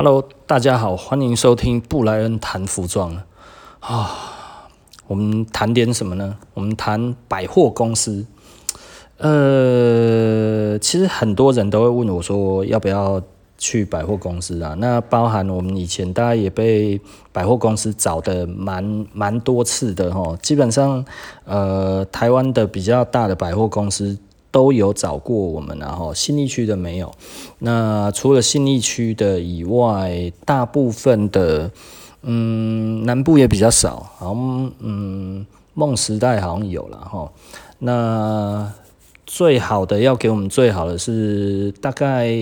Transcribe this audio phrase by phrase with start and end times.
[0.00, 3.20] Hello，大家好，欢迎收听布莱恩谈服装
[3.80, 4.68] 啊。
[5.08, 6.36] 我们谈点什么呢？
[6.54, 8.24] 我们谈百货公司。
[9.16, 13.20] 呃，其实很多人都会问我说，要不要
[13.56, 14.76] 去百货公司啊？
[14.78, 17.00] 那包含我们以前大家也被
[17.32, 20.38] 百货公司找的蛮蛮多次的哈。
[20.40, 21.04] 基本上，
[21.44, 24.16] 呃，台湾的比较大的百货公司。
[24.50, 27.12] 都有找过我们，然后信义区的没有。
[27.58, 31.70] 那除了信义区的以外，大部分的，
[32.22, 34.10] 嗯，南部也比较少。
[34.16, 37.30] 好像，嗯，梦时代好像有了哈。
[37.78, 38.72] 那
[39.26, 42.34] 最好的要给我们最好的是大概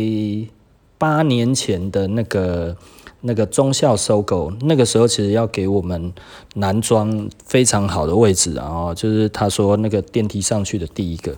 [0.96, 2.76] 八年前的那个
[3.20, 6.12] 那个中孝收购那个时候其实要给我们
[6.54, 11.36] 男装非常好的位置，然后就是他说那个电梯上去的第一个。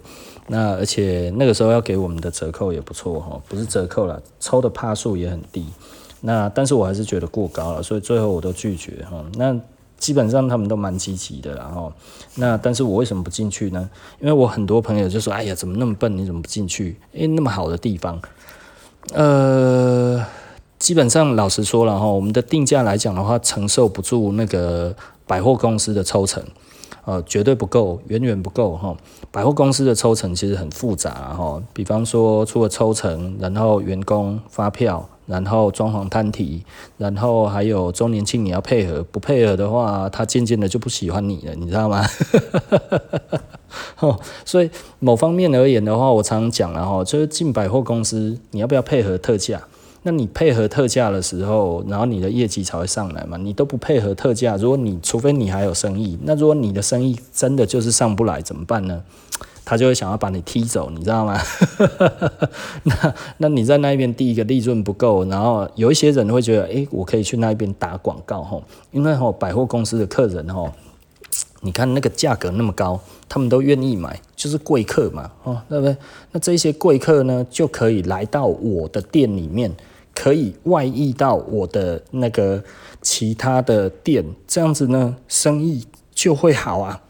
[0.49, 5.67] 那而且那个时候要给我们的折扣也不错哈，不是折扣了，抽的帕数也很低。
[6.21, 9.25] 那但是我还是觉得过高了，所以最后我都拒绝哈。
[9.37, 9.57] 那
[9.99, 11.93] 基本上他们都蛮积极的，然后
[12.37, 13.89] 那但是我为什么不进去呢？
[14.21, 16.17] 因为我很多朋友就说：“哎呀，怎么那么笨？
[16.17, 16.97] 你怎么不进去？
[17.13, 18.21] 诶、欸，那么好的地方。”
[19.15, 20.25] 呃，
[20.79, 24.95] 基本上老实说了哈，我们的定价来讲的话，承受不住那个
[25.27, 26.43] 百货公司的抽成。
[27.05, 28.97] 呃，绝对不够，远远不够哈。
[29.31, 36.65] 百货公司的抽成其实很复杂哈，比方说除了抽成，然后员工发票，然后装潢摊提，
[36.97, 42.05] 然后还有周年庆你要配合，不配合的话，他渐渐的就不喜欢你了，你知道吗？
[44.01, 49.61] 哦，所以某方面而言的话，我常常讲了哈，就是进百货公司，你要不要配合特价？
[50.09, 53.37] 那你配合特价的时候，然后你的业绩才会上来嘛。
[53.37, 59.03] 你都不配合特价，如果你除非你还有生意，那如果你的生意真的就是上不来，怎么办呢？
[59.67, 61.39] 他就会想要把你踢走，你知道吗？
[62.85, 68.63] 那那你在那边第一个利润不够，然后有一些人会觉得，诶，我可以去那边打广告吼，
[68.93, 70.73] 因为吼百货公司的客人吼，
[71.61, 72.99] 你看那个价格那么高，
[73.29, 75.95] 他们都愿意买，就是贵客嘛，哦，对不对？
[76.33, 79.71] 那这些贵客呢，就可以来到我的店里面。
[80.19, 82.61] 可以外溢到我的那个
[83.01, 87.01] 其他的店，这样子呢，生意就会好啊。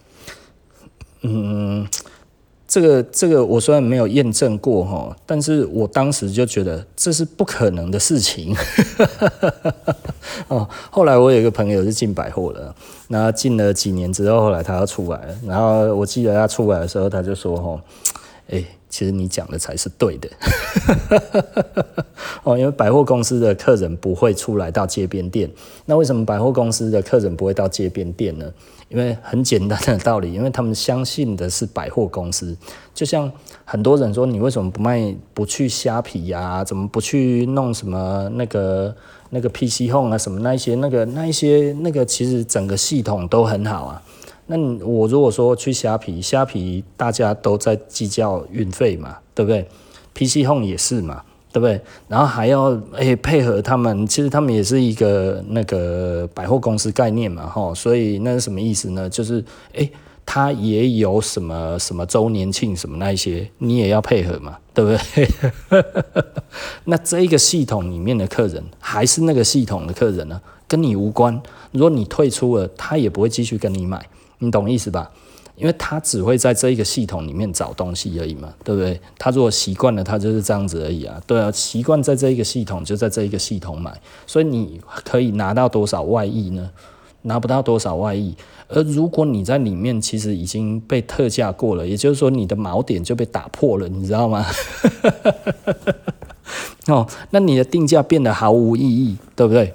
[1.22, 1.88] 嗯，
[2.66, 8.54] 这个这个我虽然没有验证过哈，但是我当时就觉得这是不可能的事情。
[10.48, 12.74] 哦，后来我有一个朋友是进百货的，
[13.08, 17.82] 那进了几年之后，后来他要出来了，然后我记得他出来的时候，他就说哈，
[18.50, 18.62] 哎。
[18.88, 20.28] 其实你讲的才是对的，
[22.42, 25.50] 哦，因为百货公司的客人不会出来到街边店，
[25.86, 28.52] 那为什么百货公司的客人不会到街边店呢？
[28.88, 32.56] 因为很简单的道理，因为他们相信的是百货公司。
[32.94, 33.30] 就像
[33.66, 36.64] 很多人说，你为什么不卖，不去虾皮呀？
[36.64, 38.96] 怎么不去弄什么那个
[39.28, 40.16] 那个 PC Home 啊？
[40.16, 44.02] 什么那一些那个那一些那个，其实整个系统都很好啊。
[44.50, 49.68] 那我如果说去虾皮，虾皮大家都在计较运费嘛，对不对
[50.14, 51.22] ？PC Home 也是嘛，
[51.52, 51.80] 对不对？
[52.08, 59.08] 然后还要诶、配合他们，其实他们也是一个那个百货公司概念嘛，吼，所以那是什么意思呢？
[59.08, 59.44] 就是
[59.74, 59.90] 诶、
[60.24, 65.28] 他也有什么什么周年庆什么那一些，你也要配合嘛，对不对？
[66.84, 71.38] 那这一个系统里面的客人还是那个系统的客人呢，跟你无关。
[71.72, 74.04] 如果你退出了，他也不会继续跟你买。
[74.38, 75.10] 你懂意思吧？
[75.56, 79.00] 因为他只会在这一个系统里面找东西而已嘛，对不对？
[79.18, 81.20] 他如果习惯了，他就是这样子而已啊。
[81.26, 83.92] 对啊，习惯在这一个系统，就在这一个系统买。
[84.24, 86.70] 所以你可以拿到多少外溢呢？
[87.22, 88.36] 拿不到多少外溢。
[88.68, 94.46] 而如果你在里面其实已经被特价过了，也就是说你的锚点就被打破了，你知道吗？
[96.86, 99.74] 哦，那你的定价变得毫无意义，对不对？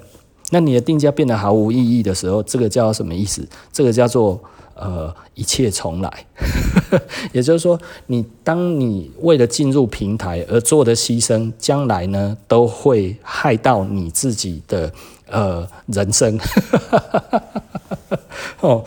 [0.54, 3.44] 那你的定价变得毫无意义的时候，这个叫什么意思？
[3.72, 4.40] 这个叫做
[4.76, 6.26] 呃一切重来，
[7.34, 14.94] 也就是说，你当你为了进入平台而做的牺牲，将来呢都会害到你自己的
[15.28, 16.40] 呃人生。
[18.62, 18.86] 哦，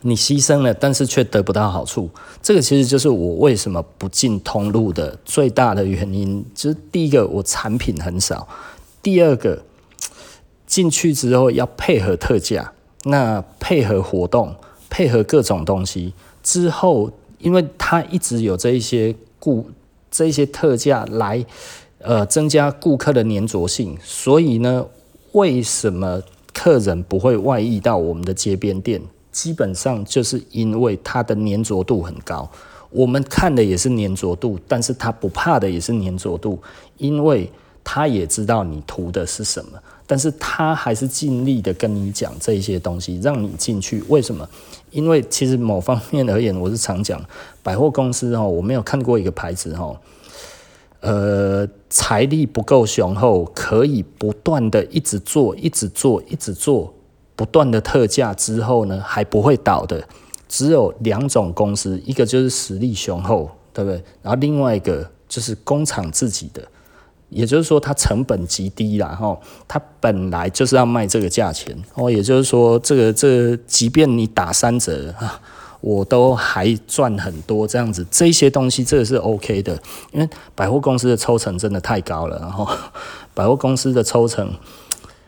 [0.00, 2.08] 你牺牲了，但是却得不到好处，
[2.42, 6.42] 这个其实就是我为什么不进通路的最大的原因。
[6.54, 8.48] 就是第一个，我产品很少；
[9.02, 9.62] 第二个。
[10.68, 12.70] 进去之后要配合特价，
[13.04, 14.54] 那配合活动，
[14.90, 16.12] 配合各种东西
[16.42, 19.66] 之后，因为它一直有这一些顾
[20.10, 21.42] 这一些特价来，
[22.00, 24.84] 呃，增加顾客的粘着性，所以呢，
[25.32, 26.22] 为什么
[26.52, 29.00] 客人不会外溢到我们的街边店？
[29.32, 32.46] 基本上就是因为它的粘着度很高，
[32.90, 36.60] 我们看的也是粘着度，但是他不怕的也是粘着度，
[36.98, 37.50] 因为。
[37.90, 39.70] 他也知道你图的是什么，
[40.10, 44.02] 但是他还是尽力的跟你讲这些东西，让你进去。
[44.08, 44.48] 为什么？
[44.90, 47.22] 因为其实某方面而言，我是常讲
[47.62, 49.94] 百货公司哦，我没有看过一个牌子哦，
[51.00, 56.94] 呃，财力不够雄厚，可以不断的一直做，一直做，一直做，
[57.36, 60.02] 不断的特价之后呢，还不会倒的，
[60.48, 64.02] 只有两种公司，一个就是实力雄厚，对不对？
[64.22, 66.66] 然后另外一个就是工厂自己的。
[67.30, 75.38] 也就是说，它成本极低啦，吼，它本来就是要卖这个价钱，哦，也就是说，这个这，即便你打三折啊，
[75.82, 79.78] 我都还赚很多这样子，这些东西这个是 OK 的，
[80.12, 82.66] 因为百货公司的抽成真的太高了，然后
[83.34, 84.50] 百货公司的抽成，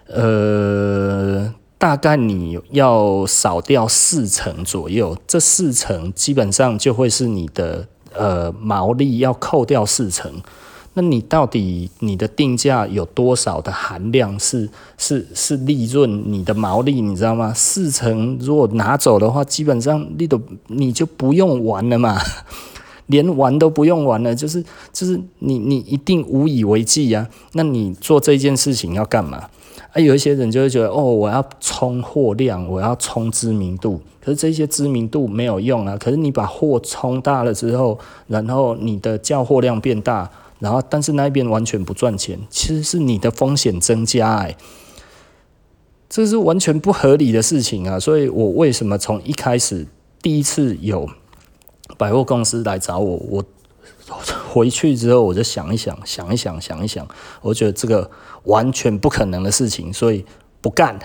[0.06, 10.32] 呃，大概你要少掉四成左右，这四成基本上就会是你的呃毛利要扣掉四成。
[10.94, 16.24] 那你到底你的定价有多少的含量是是是利润？
[16.32, 17.52] 你的毛利你知道吗？
[17.54, 22.18] 四成如果拿走的话，基本上你都你就不用玩了嘛，
[23.06, 24.60] 连玩都不用玩了，就是
[24.92, 27.28] 就是你你一定无以为继啊。
[27.52, 29.48] 那你做这件事情要干嘛？
[29.92, 35.96] 啊，有一些人就会觉得哦，我要冲货量，我要冲知名度，可是这些知名度没有用啊。
[35.96, 37.96] 可是你把货冲大了之后，
[38.26, 40.28] 然后你的叫货量变大。
[40.60, 44.56] 然后，但是那边完全不赚钱，其实是你的风险增加，哎，
[46.08, 47.98] 这是完全不合理的事情啊！
[47.98, 49.86] 所以我为什么从一开始
[50.22, 51.08] 第一次有
[51.98, 53.44] 百货公司来找我，我
[54.52, 57.08] 回去之后我就想一想，想一想，想一想，
[57.42, 58.10] 我觉得这个
[58.44, 60.24] 完全不可能的事情，所以。
[60.62, 60.98] 不干，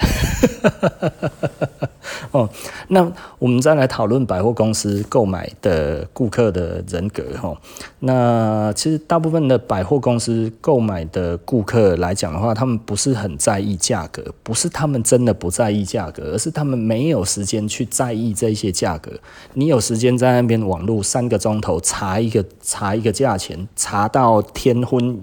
[2.32, 2.50] 哦，
[2.90, 3.10] 那
[3.40, 7.56] 我们再来讨论百货公司购买的顾客的人格哈。
[8.00, 19.12] 那其实大部分的百货公司购买的顾客来讲的话，他们不是很在意价格，不是他们真的不在意价格，而是他们没有时间去在意这些价格。
[19.54, 25.18] 你有时间在那边网络三个钟头查一个查一个价钱，查到天昏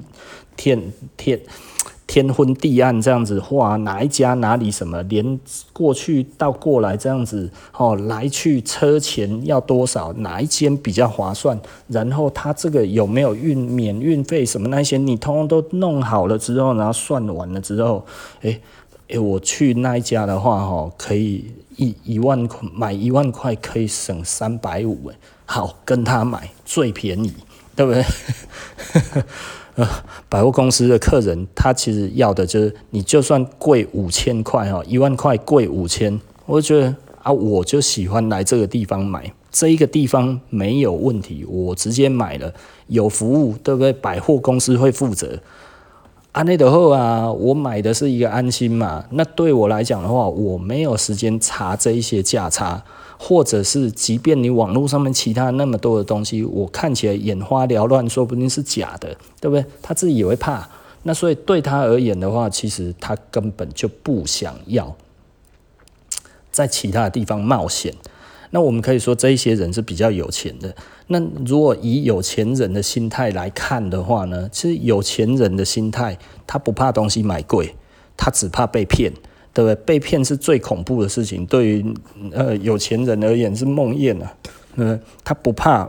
[0.56, 0.80] 天
[1.18, 1.38] 天。
[2.12, 5.40] 天昏地暗这样子，哇，哪一家哪里什么，连
[5.72, 18.04] 过去到过来这样子，哦，来去车钱要多少，哪一间比较划算，然后他这个有没有运免运费什么那些，你通通都弄好了之后，然后算完了之后，
[18.42, 18.60] 诶、欸、
[19.14, 25.16] 诶、我去那一家的话，哈，可以一一万块买一万块可以省三百五，诶，
[25.46, 27.32] 好，跟他买最便宜，
[27.74, 28.04] 对不对？
[29.74, 29.88] 呃，
[30.28, 42.52] 百货公司的客人，他其实要的就是，你就算贵五千块哈，一万块贵五千，我觉得啊，我就喜欢来这个地方买，这一个地方没有问题，我直接买了，
[42.88, 43.90] 有服务，对不对？
[43.94, 45.38] 百货公司会负责。
[46.32, 52.82] 啊，那的后啊，我买的是一个安心嘛，那对我来讲的话，我没有时间查这一些价差。
[53.24, 59.64] 或者是，即便你网络上面其他那么多的东西，我看起来眼花缭乱，说不定是假的，对不对？
[59.80, 60.68] 他自己也会怕，
[61.04, 64.96] 那所以对他而言的话，其实他根本就不想要
[66.50, 67.94] 在其他的地方冒险。
[68.50, 70.74] 那我们可以说，这一些人是比较有钱的。
[71.06, 77.76] 那如果以有钱人的心态来看的话呢，其实有钱人的心态，他不怕东西买贵，
[78.16, 79.12] 他只怕被骗。
[79.54, 79.74] 对不对？
[79.84, 81.94] 被骗是最恐怖的事情，对于
[82.32, 84.34] 呃有钱人而言是梦魇啊。
[84.76, 85.86] 呃，他不怕，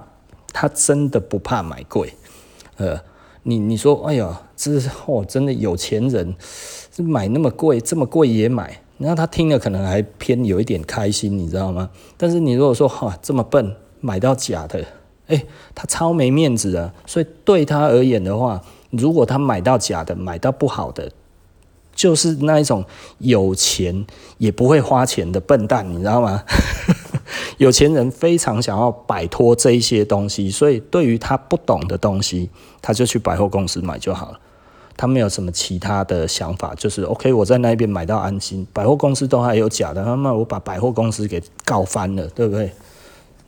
[0.51, 2.13] 他真的不怕买贵。
[2.75, 2.99] 呃，
[3.43, 6.35] 你你说，哎呀，这是哦，真的有钱人
[6.93, 11.89] 是买那么贵，这么贵也买，那他听了可能还偏有一点开心，你知道吗？
[12.17, 14.83] 但是你如果说哈这么笨，买到假的，
[15.27, 15.41] 哎，
[15.73, 16.93] 他超没面子啊。
[17.05, 21.09] 所以对他而言的话，如果他买到假的，买到不好的。
[21.95, 22.83] 就是那一种
[23.19, 24.05] 有钱
[24.37, 26.43] 也不会花钱的笨蛋，你知道吗？
[27.57, 32.49] 有钱人非常想要摆脱这一些东西，所以对于他不懂的东西，
[32.81, 34.39] 他就去百货公司买就好了。
[34.95, 38.65] 他没有什么其他的想法，就是 OK，我在那边买到安心。
[38.73, 42.71] 百货公司都还有假的，那么我把百货公司给告翻了，对不对？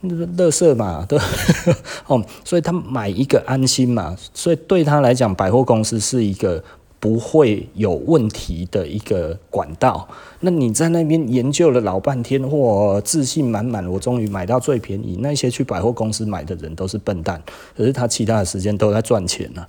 [0.00, 1.18] 那个垃圾嘛，对
[2.06, 6.62] 哦，所以他买一个安心嘛，所以对他来讲，百货公司是一个。
[6.98, 10.08] 不会有问题的一个管道。
[10.40, 15.18] 那你在那边研究了老半天，或自信满满，我终于买到最便宜。
[15.20, 17.42] 那些去百货公司买的人都是笨蛋，
[17.76, 19.66] 可是他其他的时间都在赚钱 呢、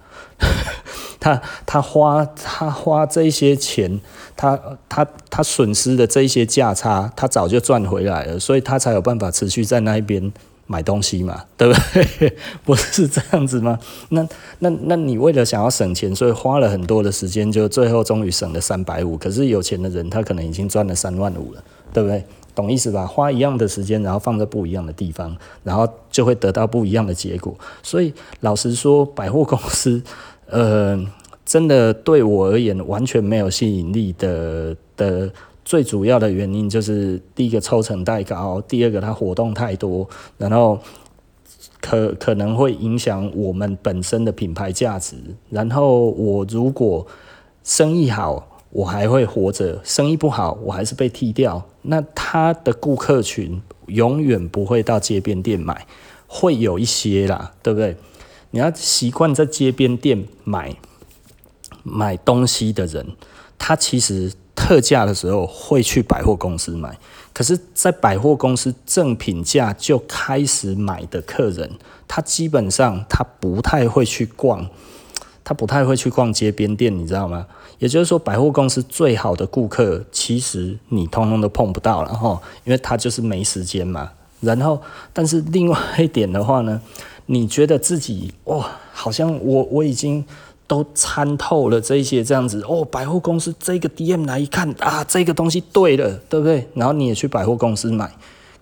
[1.19, 4.00] 他他花他花这些钱，
[4.36, 10.31] 他他他损失的这些价差，他早就赚回来了，所以他才有办法持续在那边
[10.67, 11.74] 买东西嘛， 对不
[12.19, 12.38] 对？
[12.63, 13.79] 不是这样子吗？
[14.09, 14.27] 那
[14.59, 19.17] 那那你为了想要省钱，所以花了很多的时间，就最后终于省了三百五。
[19.17, 22.24] 可是有钱的人，他可能已经赚了三万五了，对不对？
[22.53, 23.05] 懂意思吧？
[23.05, 27.55] 花一样的时间，然后放在不一样的地方，然后就会得到不一样的结果。
[27.81, 30.01] 所以老实说，百货公司，
[30.50, 31.00] 呃，
[31.45, 35.31] 真的对我而言完全没有吸引力的的。
[35.67, 40.07] 最主要的原因就是第一个抽成太高，第二个它活动太多，
[40.38, 40.79] 然后
[41.81, 45.17] 可可能会影响我们本身的品牌价值。
[45.50, 47.05] 然后我如果
[47.65, 51.62] 生意好，我还会活着；生意不好，我还是被踢掉。
[51.81, 55.86] 那他的顾客群永远不会到街边店买，
[56.27, 57.97] 会有一些啦，对不对？
[58.51, 60.74] 你要习惯在街边店买
[61.83, 63.05] 买东西的人，
[63.57, 64.31] 他其实。
[64.67, 67.00] 特价的时候会去百货公司买，
[67.31, 71.71] 可是，在百货公司正品价就开始买的客人，
[72.05, 74.67] 他基本上他不太会去逛，
[75.45, 77.47] 他不太会去逛街边店，你知道吗？
[77.79, 84.12] 也就是说，百货公司最好的顾客，其实你通通都碰不到了哈，因为他就是没时间嘛。
[84.41, 84.81] 然后，
[85.13, 86.81] 但是另外一点的话呢，
[87.27, 90.25] 你觉得自己哇，好像我我已经。
[90.67, 96.67] 都参透了这些这样子哦，百货公司这个 DM 来一看啊，这个东西对了，对不对？
[96.75, 98.12] 然后你也去百货公司买，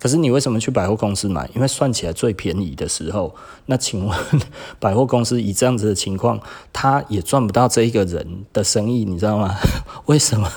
[0.00, 1.50] 可是你为什么去百货公司买？
[1.54, 3.34] 因为算起来最便宜的时候。
[3.66, 4.16] 那请问
[4.78, 6.38] 百货公司以这样子的情况，
[6.72, 9.56] 他也赚不到这一个人的生意，你知道吗？
[10.06, 10.48] 为什么？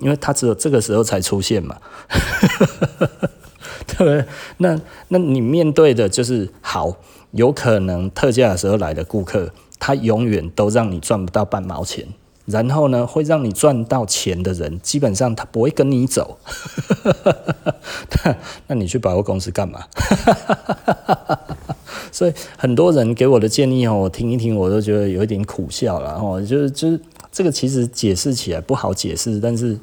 [0.00, 1.76] 因为他只有这个时候才出现嘛，
[3.86, 4.24] 对不对？
[4.56, 6.96] 那那你面对的就是好，
[7.32, 9.52] 有可能特价的时候来的顾客。
[9.86, 12.04] 他永远都让你赚不到半毛钱，
[12.44, 16.38] 然后呢，会让你赚到钱的人，基本上他不会跟你走。
[18.66, 19.84] 那你去百货公司干嘛？
[22.10, 26.42] 所以很多人给我的建议哦，我听一听，我都觉得有一点苦笑了哦。
[26.42, 27.00] 就是就是
[27.30, 29.78] 这个其实解释起来不好解释，但是。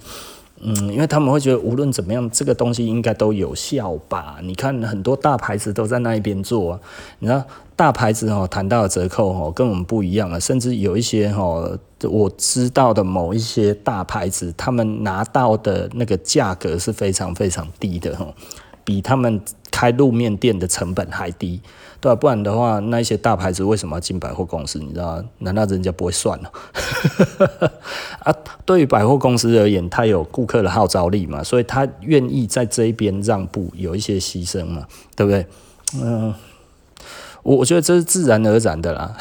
[0.65, 4.37] 嗯，因为他们会觉得无论怎么样，这个东西应该都有效吧？
[4.41, 6.79] 你看很多大牌子都在那一边做啊，
[7.19, 7.43] 你知道
[7.75, 10.39] 大牌子哦，谈到的折扣哦，跟我们不一样了。
[10.39, 18.33] 甚至有一些哦，我知道的某一些大牌子，他们拿到的那个价格是非常非常低的哦，
[18.85, 19.41] 比他们
[19.73, 21.59] 开路面店的成本还低。
[21.99, 24.77] 对啊，不然的话，那一些大牌子为什么要进百货公司？
[24.77, 25.23] 你知道？
[25.39, 26.51] 难道人家不会算了？
[28.21, 35.47] 啊，对于百货公司而言，他有顾客的号召力嘛，所以他愿意在这一边让步，有一些牺牲嘛，对不对？
[35.95, 36.33] 嗯、
[37.41, 39.17] 我我觉得这是自然而然的啦。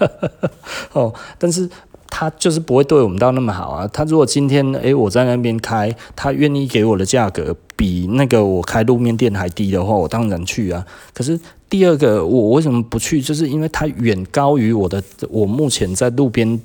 [0.92, 1.70] 哦，但是。
[2.16, 3.88] 他就是不会对我们到那么好啊。
[3.88, 10.86] 他如果今天诶、我在那边开，他愿意给我的价格比那个我开路面店还低的话，我当然去啊。
[11.12, 11.36] 可是
[11.68, 13.20] 第二个，我为什么不去？
[13.20, 16.60] 就是因为它远高于我的我目前在路边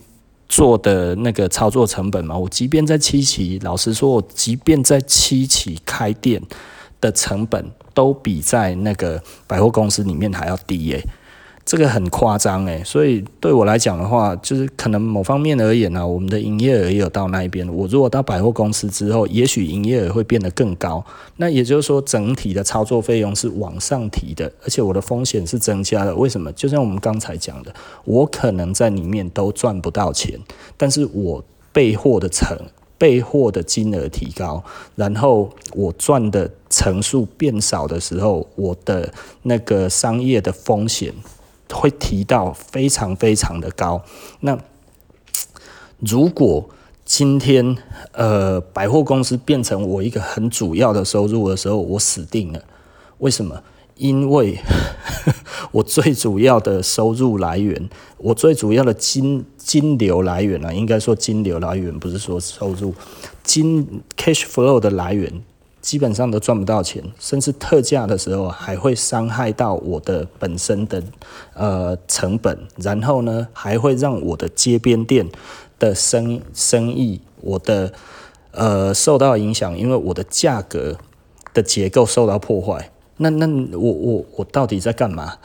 [0.47, 2.37] 做的那个操作成本嘛。
[2.37, 6.39] 我即便在七期，老实说，我即便在七期开店
[7.01, 7.65] 的成本
[7.95, 11.03] 都比在那个百货公司里面还要低耶、
[11.65, 17.67] 这个很夸张诶，所以对我来讲的话，就是可能某方面而言呢、啊，我们的营业额也有到那一边。
[17.71, 21.05] 我如果到百货公司之后，也许营业额会变得更高。
[21.37, 26.15] 那也就是说，整体的操作费用是往上提的，而且我的风险是增加的。
[26.15, 26.51] 为什么？
[26.53, 27.71] 就像我们刚才讲的，
[28.03, 30.39] 我可能在里面都赚不到钱，
[30.75, 32.57] 但是我备货的成
[32.97, 34.63] 备货的金额提高，
[34.95, 39.13] 然后我赚的层数变少的时候，我的
[39.43, 41.13] 那个商业的风险。
[41.73, 44.01] 会提到非常非常的高。
[44.41, 44.57] 那
[45.99, 46.69] 如果
[47.05, 47.75] 今天
[48.11, 52.63] 呃百货公司变成我一个很主要的收入的时候，我死定了。
[53.17, 53.63] 为什么？
[53.95, 54.57] 因为
[55.73, 62.93] 我最主要的收入来源，我最主要的金金流来源啊，应该说金流来源，不是说收入，
[63.43, 65.43] 金 cash flow 的来源。
[65.89, 71.01] 基本上都赚不到钱，甚至特价的时候还会伤害到我的本身的
[71.55, 75.27] 呃成本，然后呢还会让我的街边店
[75.79, 77.91] 的生生意我的
[78.51, 80.95] 呃受到影响，因为我的价格
[81.55, 82.91] 的结构受到破坏。
[83.17, 85.37] 那那我我我到底在干嘛？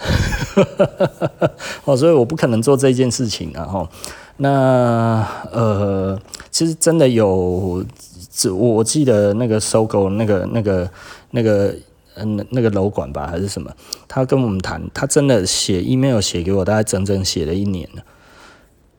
[1.86, 3.64] 哦，所以我不可能做这件事情啊！
[3.64, 3.88] 哈，
[4.36, 6.20] 那呃，
[6.50, 7.82] 其实真的有。
[8.50, 10.90] 我记得那个收购那个那个
[11.30, 11.74] 那个
[12.16, 13.70] 嗯那个楼管吧还是什么，
[14.08, 18.02] 他跟我们谈，他真的写 email 写给我，大概整整写了一年了。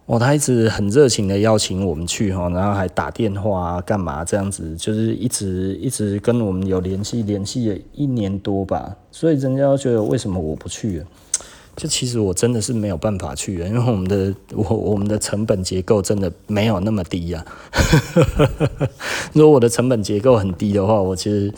[0.08, 11.04] 哦，他一直很热情的邀请我们去哈，然后还打电话，干嘛这样子，就是一直一直跟我们有联系，联系了一年多吧，所以人家觉得为什么我不去？
[11.76, 17.46] 就其实我真的是没有办法去，因为我们的我我们的成本结构真的没有那么低呀。
[19.34, 21.54] 如果我的成本结构很低的话，我其实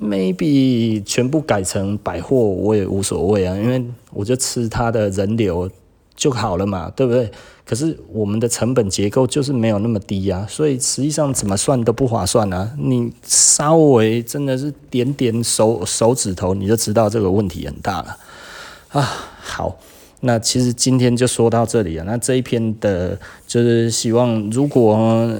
[0.00, 5.70] maybe 全部改成百货我也无所谓啊，因为我就吃他的人流。
[6.16, 7.28] 就好了嘛，对不对？
[7.66, 12.70] 可是我们的成本结构就是没有那么低啊，所以实际上怎么算都不划算啊。
[12.78, 18.16] 你稍微真的是点点手手指头，你就知道这个问题很大了
[18.94, 19.30] 啊。
[19.40, 19.76] 好，
[20.20, 22.04] 那其实今天就说到这里啊。
[22.06, 24.96] 那这一篇的，就是希望如果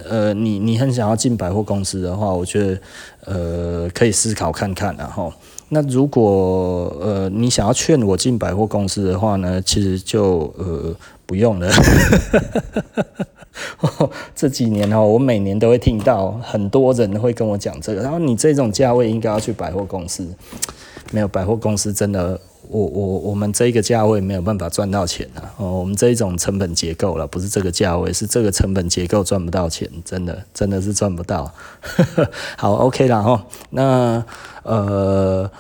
[0.09, 2.79] 呃你你很想要进百货公司的话，我觉得
[3.25, 5.33] 呃可以思考看看，然后。
[5.71, 10.95] 那如果呃你想要劝我进百货公司的话呢，其实就呃
[11.25, 11.73] 不用了。
[14.37, 20.29] 这几年哦，我每年都会听到很多人会跟我讲这个，然后你这种价位应该要去百货公司。
[21.11, 25.55] 没有百货公司真的，我我我们这个价位没有办法赚到钱啊。
[25.57, 31.53] 哦，我们这一种成本结构了，不是这个价位，是这个成本结构赚不到钱，真的真的是赚不到。
[32.59, 34.25] 好，OK 了哈，那。
[34.65, 35.51] 呃，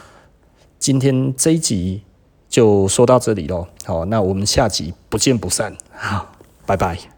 [0.78, 2.00] 今天这一集
[2.49, 3.66] 就说到这里喽。
[3.84, 5.76] 好，那我们下集不见不散。
[5.92, 6.32] 好，
[6.64, 7.13] 拜拜。